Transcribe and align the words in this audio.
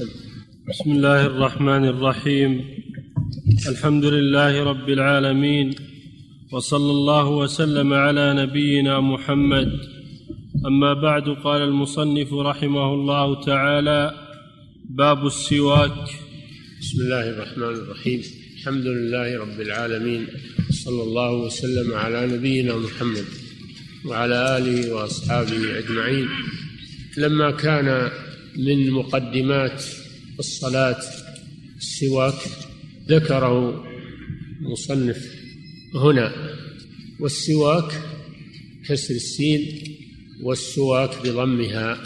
بسم 0.00 0.90
الله 0.90 1.26
الرحمن 1.26 1.84
الرحيم 1.84 2.64
الحمد 3.68 4.04
لله 4.04 4.62
رب 4.64 4.88
العالمين 4.88 5.74
وصلى 6.52 6.90
الله 6.90 7.28
وسلم 7.28 7.92
على 7.92 8.34
نبينا 8.34 9.00
محمد 9.00 9.68
اما 10.66 10.94
بعد 10.94 11.28
قال 11.28 11.62
المصنف 11.62 12.34
رحمه 12.34 12.94
الله 12.94 13.44
تعالى 13.44 14.14
باب 14.90 15.26
السواك 15.26 16.04
بسم 16.80 16.98
الله 17.00 17.30
الرحمن 17.30 17.74
الرحيم 17.82 18.22
الحمد 18.56 18.86
لله 18.86 19.38
رب 19.38 19.60
العالمين 19.60 20.26
صلى 20.70 21.02
الله 21.02 21.32
وسلم 21.32 21.94
على 21.94 22.26
نبينا 22.26 22.76
محمد 22.76 23.24
وعلى 24.04 24.58
اله 24.58 24.94
واصحابه 24.94 25.78
اجمعين 25.78 26.28
لما 27.16 27.50
كان 27.50 28.10
من 28.56 28.90
مقدمات 28.90 29.84
الصلاة 30.38 31.02
السواك 31.76 32.34
ذكره 33.08 33.84
المصنف 34.60 35.40
هنا 35.94 36.32
والسواك 37.20 37.92
كسر 38.88 39.14
السين 39.14 39.60
والسواك 40.42 41.10
بضمها 41.24 42.02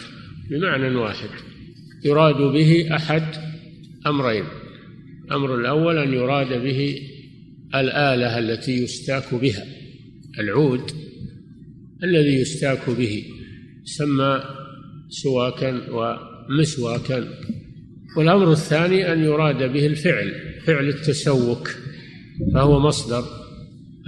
بمعنى 0.51 0.97
واحد 0.97 1.29
يراد 2.05 2.37
به 2.37 2.97
أحد 2.97 3.25
أمرين 4.07 4.45
الامر 5.25 5.55
الأول 5.61 5.99
أن 5.99 6.15
يراد 6.15 6.63
به 6.63 6.99
الآلة 7.75 8.39
التي 8.39 8.83
يستاك 8.83 9.35
بها 9.35 9.67
العود 10.39 10.91
الذي 12.05 12.35
يستاك 12.35 12.91
به 12.91 13.25
يسمى 13.85 14.43
سواكا 15.09 15.71
ومسواكا 16.51 17.29
والأمر 18.17 18.53
الثاني 18.53 19.13
أن 19.13 19.25
يراد 19.25 19.73
به 19.73 19.87
الفعل 19.87 20.35
فعل 20.67 20.89
التسوك 20.89 21.77
فهو 22.55 22.81
مصدر. 22.81 23.25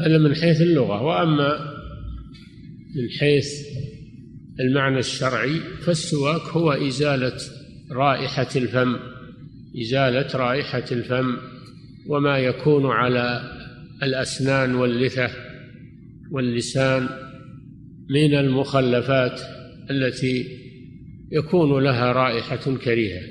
هذا 0.07 0.19
من 0.19 0.35
حيث 0.35 0.61
اللغة. 0.61 1.03
وأما 1.03 1.77
من 2.97 3.11
حيث 3.21 3.47
المعنى 4.61 4.99
الشرعي 4.99 5.61
فالسواك 5.85 6.41
هو 6.41 6.73
إزالة 6.73 7.37
رائحة 7.91 8.49
الفم 8.57 8.97
إزالة 9.83 10.37
رائحة 10.37 10.85
الفم 10.93 11.37
وما 12.07 12.39
يكون 12.39 12.87
على 12.87 13.53
الأسنان 14.03 14.75
واللثة 14.75 15.31
واللسان 16.31 17.09
من 18.11 18.35
المخلفات 18.35 19.41
التي 19.91 20.66
يكون 21.33 21.85
لها 21.85 22.13
رائحة 22.13 22.77
كريهة. 22.77 23.23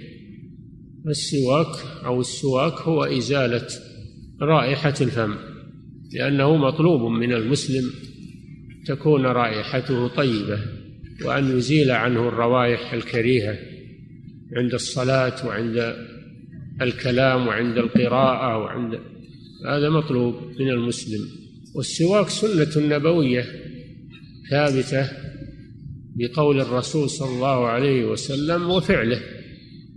السواك 1.07 1.75
أو 2.05 2.21
السواك 2.21 2.73
هو 2.73 3.03
إزالة 3.03 3.67
رائحة 4.41 4.93
الفم 5.01 5.35
لأنه 6.13 6.55
مطلوب 6.55 7.01
من 7.01 7.33
المسلم 7.33 7.83
تكون 8.85 9.25
رائحته 9.25 10.07
طيبة 10.07 10.59
وأن 11.25 11.57
يزيل 11.57 11.91
عنه 11.91 12.27
الروائح 12.27 12.93
الكريهة 12.93 13.57
عند 14.57 14.73
الصلاة 14.73 15.47
وعند 15.47 15.95
الكلام 16.81 17.47
وعند 17.47 17.77
القراءة 17.77 18.57
وعند 18.57 18.99
هذا 19.67 19.89
مطلوب 19.89 20.35
من 20.59 20.69
المسلم. 20.69 21.21
والسواك 21.75 22.29
سنة 22.29 22.97
نبوية 22.97 23.45
ثابتة 24.49 25.09
بقول 26.15 26.61
الرسول 26.61 27.09
صلى 27.09 27.29
الله 27.29 27.67
عليه 27.67 28.05
وسلم 28.05 28.69
وفعله. 28.69 29.21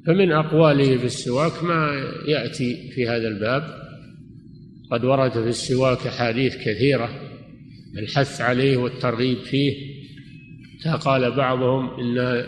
فمن 0.06 0.32
أقواله 0.32 0.96
في 0.96 1.04
السواك 1.04 1.64
ما 1.64 2.12
يأتي 2.26 2.90
في 2.90 3.08
هذا 3.08 3.28
الباب. 3.28 3.62
قد 4.90 5.04
ورد 5.04 5.32
في 5.32 5.48
السواك 5.48 6.06
أحاديث 6.06 6.56
كثيرة 6.56 7.10
الحث 7.98 8.40
عليه 8.40 8.76
والترغيب 8.76 9.38
فيه. 9.38 9.98
قال 11.00 11.36
بعضهم 11.36 12.00
إن 12.00 12.44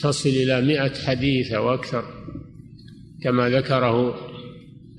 تصل 0.00 0.28
إلى 0.28 0.62
مئة 0.62 0.94
حديث 0.94 1.52
أو 1.52 1.74
أكثر 1.74 2.04
كما 3.22 3.48
ذكره 3.48 4.14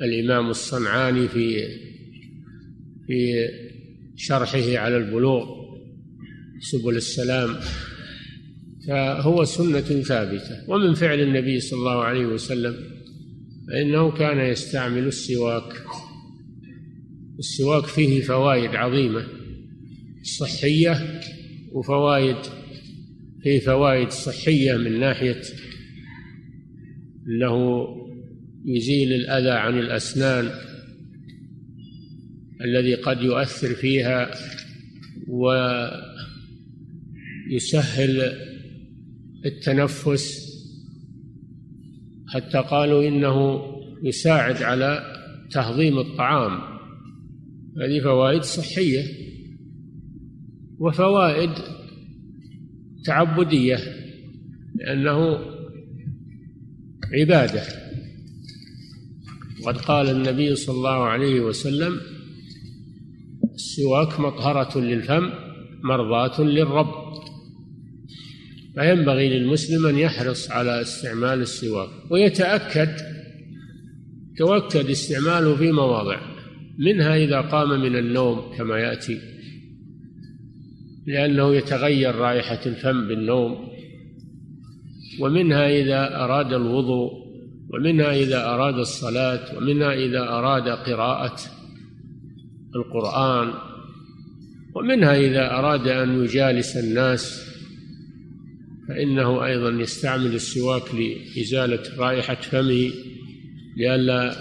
الإمام 0.02 0.50
الصنعاني 0.50 1.28
في 1.28 1.68
في 3.08 3.48
شرحه 4.18 4.78
على 4.78 4.98
البلوغ. 4.98 5.59
سبل 6.60 6.96
السلام 6.96 7.56
فهو 8.88 9.44
سنة 9.44 10.02
ثابتة. 10.02 10.64
ومن 10.68 10.94
فعل 10.94 11.20
النبي 11.20 11.60
صلى 11.60 11.80
الله 11.80 12.04
عليه 12.04 12.26
وسلم 12.26 12.76
فإنه 13.68 14.12
كان 14.12 14.40
يستعمل 14.40 15.08
السواك. 15.08 15.74
السواك 17.40 17.86
فيه 17.86 18.22
فوائد 18.22 18.76
عظيمة 18.76 19.26
صحية 20.24 21.22
وفوائد 21.72 22.38
فيه 23.44 23.60
فوائد 23.60 24.10
صحية 24.10 24.78
من 24.78 25.00
ناحية 25.00 25.42
أنه 27.28 27.88
يزيل 28.66 29.14
الأذى 29.14 29.52
عن 29.52 29.80
الأسنان 29.80 30.52
الذي 32.62 32.96
قد 32.96 33.22
يؤثر 33.22 33.68
فيها 33.68 34.32
ويسهل 37.50 38.34
التنفس 39.46 40.50
حتى 42.28 42.58
قالوا 42.58 43.08
إنه 43.08 43.62
يساعد 44.04 44.64
على 44.64 45.16
تهضيم 45.52 46.00
الطعام. 46.00 46.80
هذه 47.82 48.00
فوائد 48.04 48.44
صحية 48.44 49.04
وفوائد 50.80 51.50
تعبدية 53.06 53.78
لأنه 54.76 55.40
عبادة. 57.14 57.64
وقد 59.64 59.78
قال 59.78 60.10
النبي 60.10 60.56
صلى 60.56 60.76
الله 60.76 61.04
عليه 61.04 61.40
وسلم 61.40 62.00
السواك 63.54 64.20
مطهرة 64.20 64.80
للفم 64.80 65.30
مرضاة 65.84 66.42
للرب. 66.42 67.09
فينبغي 68.80 69.40
للمسلم 69.40 69.86
أن 69.86 69.98
يحرص 69.98 70.52
على 70.52 70.82
استعمال 70.82 71.42
السواك 71.42 71.90
ويتأكد 72.10 72.96
تؤكد 74.38 74.90
استعماله 74.90 75.56
في 75.56 75.72
مواضع 75.72 76.20
منها 76.78 77.16
إذا 77.16 77.42
قام 77.42 77.82
من 77.82 77.96
النوم 77.96 78.58
كما 78.58 78.78
يأتي 78.80 79.20
لأنه 81.08 81.56
يتغير 81.56 82.16
رائحة 82.16 82.60
الفم 82.66 83.08
بالنوم 83.08 83.70
ومنها 85.20 85.70
إذا 85.70 86.16
أراد 86.16 86.54
الوضوء 86.54 87.12
ومنها 87.70 88.14
إذا 88.14 88.46
أراد 88.46 88.76
الصلاة 88.76 89.58
ومنها 89.58 89.94
إذا 89.94 90.22
أراد 90.22 90.70
قراءة 90.70 91.36
القرآن 92.76 93.54
ومنها 94.76 95.18
إذا 95.18 95.52
أراد 95.52 95.88
أن 95.88 96.24
يجالس 96.24 96.78
الناس 96.78 97.49
فإنه 98.90 99.46
أيضا 99.46 99.70
يستعمل 99.70 100.36
السواك 100.36 100.84
لإزالة 100.96 101.84
رائحة 101.98 102.36
فمه 102.36 102.92
لئلا 103.78 104.36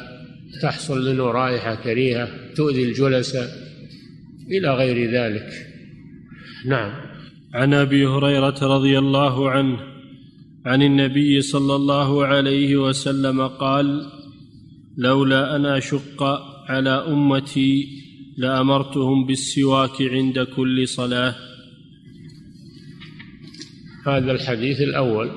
تحصل 0.62 1.12
منه 1.12 1.25
رائحة 1.25 1.75
كريهة 1.75 2.28
تؤذي 2.56 2.84
الجلس 2.84 3.36
إلى 4.50 4.75
غير 4.75 5.10
ذلك. 5.10 5.50
نعم. 6.66 6.92
عن 7.54 7.75
أبي 7.75 8.06
هريرة 8.06 8.59
رضي 8.62 8.98
الله 8.98 9.50
عنه 9.50 9.78
عن 10.66 10.82
النبي 10.82 11.41
صلى 11.41 11.75
الله 11.76 12.26
عليه 12.26 12.76
وسلم 12.76 13.47
قال 13.47 14.06
لولا 14.97 15.56
أن 15.56 15.66
أشق 15.66 16.22
على 16.68 16.91
أمتي 16.91 17.89
لأمرتهم 18.39 19.27
بالسواك 19.27 20.03
عند 20.03 20.39
كل 20.39 20.89
صلاة. 20.89 21.47
هذا 24.09 24.33
الحديث 24.33 24.81
الأول. 24.81 25.28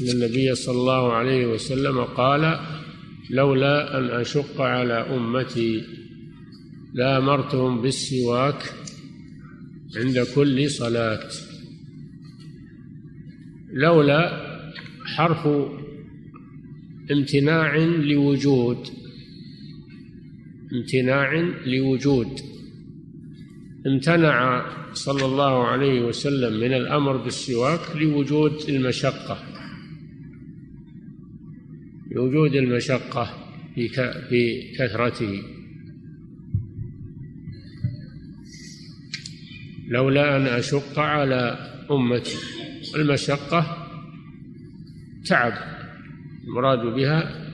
أن 0.00 0.08
النبي 0.10 0.54
صلى 0.54 0.74
الله 0.74 1.12
عليه 1.12 1.46
وسلم 1.46 2.04
قال 2.04 2.60
لولا 3.30 3.98
أن 3.98 4.20
أشق 4.20 4.60
على 4.60 4.94
أمتي 4.94 5.82
لأمرتهم 6.94 7.82
بالسواك 7.82 8.62
عند 9.96 10.26
كل 10.34 10.70
صلاة. 10.70 11.28
لولا 13.72 14.44
حرف 15.16 15.48
امتناع 17.12 17.76
لوجود. 17.76 18.78
امتناع 20.72 21.34
لوجود. 21.66 22.40
امتنع 23.86 24.66
صلى 24.92 25.24
الله 25.24 25.66
عليه 25.66 26.00
وسلم 26.04 26.60
من 26.60 26.72
الأمر 26.72 27.16
بالسواك 27.16 27.96
لوجود 27.96 28.52
المشقة. 28.68 29.38
لوجود 32.10 32.54
المشقة 32.54 33.28
في 34.28 34.74
كثرته. 34.78 35.42
لولا 39.88 40.36
أن 40.36 40.46
أشق 40.46 40.98
على 40.98 41.58
أمتي 41.90 42.36
المشقة 42.96 43.88
تعب. 45.26 45.52
المراد 46.44 46.78
بها 46.78 47.50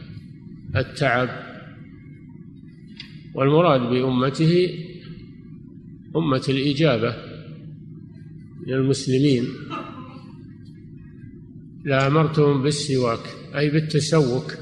التعب. 0.77 1.29
والمراد 3.35 3.81
بأمته 3.81 4.69
أمة 6.17 6.45
الإجابة 6.49 7.17
من 8.67 8.73
المسلمين. 8.73 9.45
لأمرتهم 11.85 12.63
بالسواك 12.63 13.21
أي 13.57 13.71
بالتسوك 13.71 14.55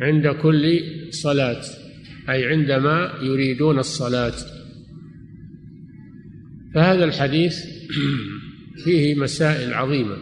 عند 0.00 0.26
كل 0.26 0.80
صلاة 1.10 1.62
أي 2.28 2.46
عندما 2.46 3.12
يريدون 3.22 3.78
الصلاة. 3.78 4.34
فهذا 6.74 7.04
الحديث 7.04 7.56
فيه 8.84 9.14
مسائل 9.14 9.74
عظيمة. 9.74 10.16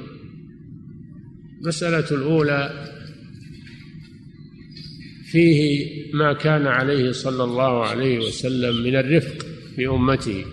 المسألة 1.62 2.10
الأولى 2.10 2.90
فيه 5.34 5.86
ما 6.12 6.32
كان 6.32 6.66
عليه 6.66 7.10
صلى 7.10 7.44
الله 7.44 7.84
عليه 7.84 8.18
وسلم 8.18 8.82
من 8.84 8.96
الرفق 8.96 9.46
بأمته 9.76 10.44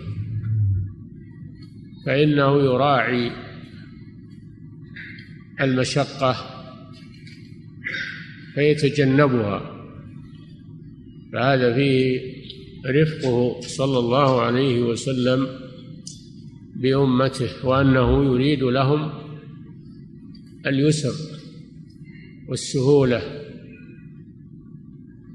فإنه 2.06 2.62
يراعي 2.62 3.30
المشقة 5.60 6.36
فيتجنبها. 8.54 9.86
فهذا 11.32 11.74
فيه 11.74 12.20
رفقه 12.86 13.60
صلى 13.60 13.98
الله 13.98 14.40
عليه 14.40 14.82
وسلم 14.82 15.48
بأمته 16.76 17.66
وأنه 17.66 18.24
يريد 18.24 18.62
لهم 18.62 19.12
اليسر 20.66 21.14
والسهولة 22.48 23.41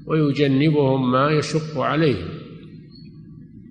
ويجنبهم 0.08 1.12
ما 1.12 1.30
يشق 1.30 1.78
عليهم 1.78 2.28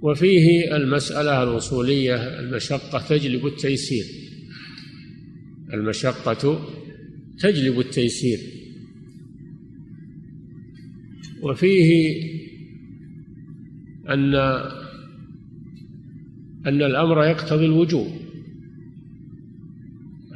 وفيه 0.02 0.76
المسألة 0.76 1.44
الوصولية 1.44 2.40
المشقة 2.40 3.08
تجلب 3.10 3.46
التيسير. 3.46 4.06
المشقة 5.74 6.62
تجلب 7.40 7.80
التيسير. 7.80 8.40
وفيه 11.42 12.22
أن 14.10 14.36
أن 16.66 16.82
الأمر 16.82 17.24
يقتضي 17.24 17.66
الوجوب. 17.66 18.08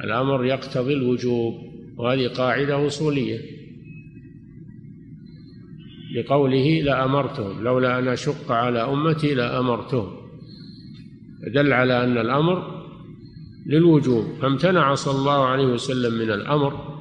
الأمر 0.04 0.44
يقتضي 0.44 0.94
الوجوب 0.94 1.54
وهذه 1.96 2.26
قاعدة 2.26 2.86
أصولية 2.86 3.61
لقوله 6.16 6.80
لأمرتهم 6.82 7.64
لولا 7.64 7.98
أن 7.98 8.08
أشق 8.08 8.52
على 8.52 8.78
أمتي 8.78 9.34
لأمرتهم 9.34 10.16
دل 11.54 11.72
على 11.72 12.04
أن 12.04 12.18
الأمر 12.18 12.82
للوجوب. 13.66 14.24
فامتنع 14.42 14.94
صلى 14.94 15.18
الله 15.18 15.46
عليه 15.46 15.64
وسلم 15.64 16.14
من 16.14 16.30
الأمر 16.30 16.98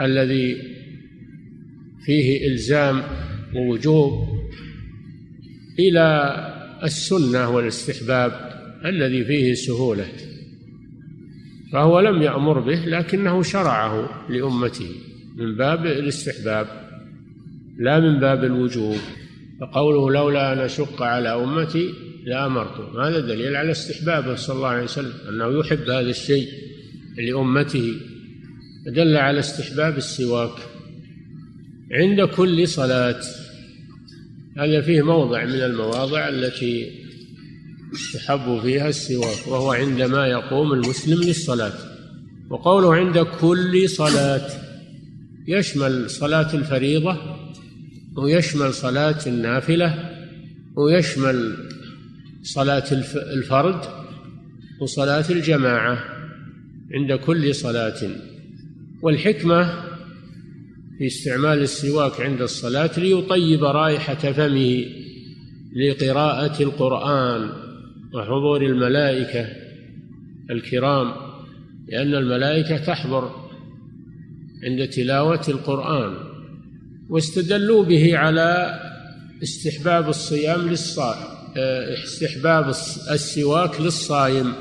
الذي 0.00 0.56
فيه 2.06 2.48
إلزام 2.48 3.02
ووجوب 3.54 4.28
إلى 5.78 6.36
السنة 6.82 7.50
والاستحباب 7.50 8.32
الذي 8.84 9.24
فيه 9.24 9.54
سهولة. 9.54 10.06
فهو 11.72 12.00
لم 12.00 12.22
يأمر 12.22 12.60
به 12.60 12.84
لكنه 12.86 13.42
شرعه 13.42 14.24
لأمته 14.30 14.90
من 15.36 15.56
باب 15.56 15.86
الاستحباب. 15.86 16.83
لا 17.78 18.00
من 18.00 18.20
باب 18.20 18.44
الوجوب. 18.44 18.96
فقوله 19.60 20.10
لولا 20.10 20.52
أن 20.52 20.58
أشق 20.58 21.02
على 21.02 21.28
أمتي 21.28 21.94
لأمرتهم 22.24 23.00
هذا 23.00 23.20
دليل 23.20 23.56
على 23.56 23.70
استحبابه 23.70 24.34
صلى 24.34 24.56
الله 24.56 24.68
عليه 24.68 24.84
وسلم 24.84 25.12
أنه 25.28 25.58
يحب 25.60 25.90
هذا 25.90 26.10
الشيء 26.10 26.48
لأمته. 27.18 27.92
دل 28.86 29.16
على 29.16 29.38
استحباب 29.38 29.96
السواك 29.96 30.58
عند 31.92 32.22
كل 32.22 32.68
صلاة. 32.68 33.20
هذا 34.58 34.80
فيه 34.80 35.02
موضع 35.02 35.44
من 35.44 35.60
المواضع 35.60 36.28
التي 36.28 36.90
يستحب 37.94 38.60
فيها 38.62 38.88
السواك 38.88 39.48
وهو 39.48 39.72
عندما 39.72 40.26
يقوم 40.26 40.72
المسلم 40.72 41.22
للصلاة. 41.22 41.72
وقوله 42.50 42.94
عند 42.94 43.18
كل 43.18 43.88
صلاة 43.88 44.48
يشمل 45.48 46.10
صلاة 46.10 46.54
الفريضة 46.54 47.16
ويشمل 48.16 48.74
صلاة 48.74 49.18
النافلة 49.26 50.10
ويشمل 50.76 51.56
صلاة 52.42 52.84
الفرد 53.16 53.80
وصلاة 54.80 55.24
الجماعة 55.30 56.04
عند 56.94 57.12
كل 57.12 57.54
صلاة. 57.54 58.00
والحكمة 59.02 59.84
في 60.98 61.06
استعمال 61.06 61.58
السواك 61.58 62.20
عند 62.20 62.42
الصلاة 62.42 62.90
ليطيب 62.98 63.64
رائحة 63.64 64.32
فمه 64.32 64.84
لقراءة 65.76 66.62
القرآن 66.62 67.50
وحضور 68.14 68.62
الملائكة 68.62 69.48
الكرام 70.50 71.12
لأن 71.88 72.14
الملائكة 72.14 72.76
تحضر 72.76 73.30
عند 74.64 74.88
تلاوة 74.88 75.44
القرآن. 75.48 76.33
واستدلوا 77.08 77.84
به 77.84 78.18
على 78.18 78.80
استحباب 79.42 80.08
الصيام 80.08 80.68
للصائم 80.68 81.34
استحباب 82.04 82.68
السواك 83.10 83.80
للصائم. 83.80 84.52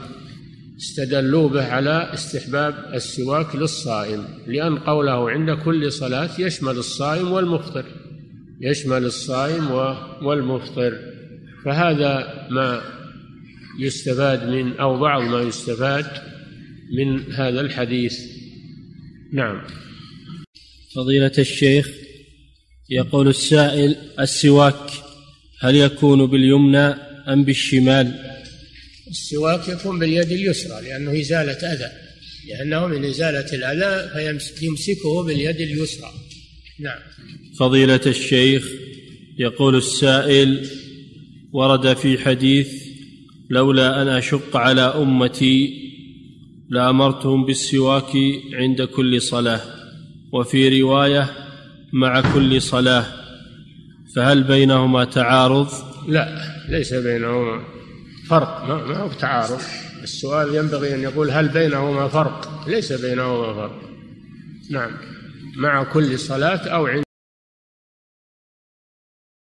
استدلوا 0.77 1.49
به 1.49 1.63
على 1.63 2.13
استحباب 2.13 2.75
السواك 2.93 3.55
للصائم 3.55 4.27
لأن 4.47 4.77
قوله 4.77 5.29
عند 5.31 5.49
كل 5.51 5.91
صلاة 5.91 6.29
يشمل 6.39 6.77
الصائم 6.77 7.31
والمفطر 7.31 7.85
يشمل 8.61 9.05
الصائم 9.05 9.71
والمفطر. 10.21 10.99
فهذا 11.65 12.47
ما 12.49 12.81
يستفاد 13.79 14.49
من 14.49 14.77
أو 14.77 14.99
بعض 14.99 15.21
ما 15.21 15.41
يستفاد 15.41 16.05
من 16.97 17.33
هذا 17.33 17.61
الحديث. 17.61 18.19
نعم. 19.33 19.61
فضيلة 20.95 21.31
الشيخ 21.37 21.87
يقول 22.93 23.27
السائل 23.27 23.95
السواك 24.19 24.89
هل 25.59 25.75
يكون 25.75 26.25
باليمنى 26.25 26.87
أم 27.27 27.43
بالشمال؟ 27.43 28.13
السواك 29.09 29.67
يكون 29.67 29.99
باليد 29.99 30.31
اليسرى 30.31 30.81
لأنه 30.81 31.19
إزالة 31.19 31.73
أذى 31.73 31.91
لأنه 32.49 32.87
من 32.87 33.05
إزالة 33.05 33.53
الأذى 33.53 34.09
فيمسكه 34.59 35.23
باليد 35.23 35.61
اليسرى. 35.61 36.11
نعم. 36.79 36.99
فضيلة 37.59 38.01
الشيخ 38.05 38.67
يقول 39.39 39.75
السائل 39.75 40.67
ورد 41.53 41.93
في 41.93 42.17
حديث 42.17 42.67
لولا 43.49 44.01
أن 44.01 44.07
أشق 44.07 44.57
على 44.57 44.81
أمتي 44.81 45.83
لأمرتهم 46.69 47.45
بالسواك 47.45 48.11
عند 48.53 48.81
كل 48.81 49.21
صلاة. 49.21 49.61
وفي 50.33 50.81
رواية 50.81 51.42
مع 51.93 52.33
كل 52.33 52.61
صلاة 52.61 53.05
فهل 54.15 54.43
بينهما 54.43 55.05
تعارض؟ 55.05 55.67
لا 56.07 56.27
ليس 56.69 56.93
بينهما 56.93 57.63
فرق 58.29 58.65
ما 58.65 58.97
هو 58.97 59.09
تعارض 59.11 59.61
السؤال 60.03 60.55
ينبغي 60.55 60.95
أن 60.95 60.99
يقول 60.99 61.31
هل 61.31 61.47
بينهما 61.47 62.07
فرق؟ 62.07 62.67
ليس 62.67 62.93
بينهما 62.93 63.53
فرق. 63.53 63.81
نعم 64.71 64.91
مع 65.57 65.83
كل 65.83 66.19
صلاة 66.19 66.67
أو 66.67 66.87
عند 66.87 67.03